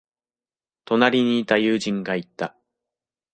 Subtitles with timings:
[0.85, 2.55] 隣にいた友人が言った。